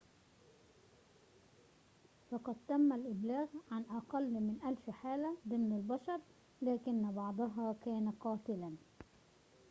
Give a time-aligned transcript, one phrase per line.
[2.31, 6.19] فقد تم الإبلاغ عن أقل من ألف حالة ضمن البشر
[6.61, 8.75] لكن بعضها كان قاتلاً